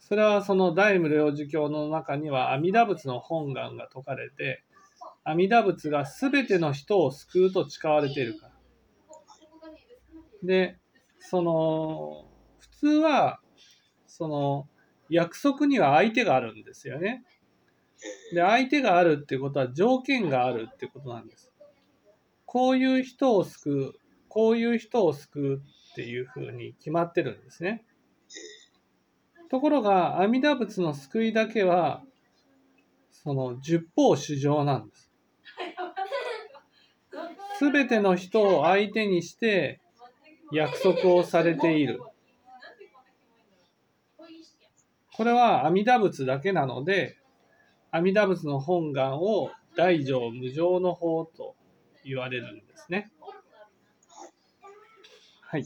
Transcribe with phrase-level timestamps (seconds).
[0.00, 4.62] それはその大無量寿経の中には阿弥陀仏の本願が説かれて、
[5.24, 8.51] 阿弥陀仏が全ての人を救うと誓われているから。
[10.42, 10.78] で、
[11.18, 13.40] その、普通は、
[14.06, 14.68] その、
[15.08, 17.22] 約束には相手があるんですよね。
[18.32, 21.52] えで、相手があるってことは条件があるってことなんです。
[22.46, 27.84] こういう人を救う、こういう人を救うっていうふうに決まってるんですね。
[29.50, 32.02] ところが、阿弥陀仏の救いだけは、
[33.10, 35.12] その十方主情なんです。
[37.58, 39.81] すべての人を相手にして
[40.52, 42.00] 約束をされている。
[45.14, 47.16] これは阿弥陀仏だけなので、
[47.90, 51.54] 阿弥陀仏の本願を大乗無常の法と
[52.04, 53.10] 言われるんですね。
[55.40, 55.64] はい。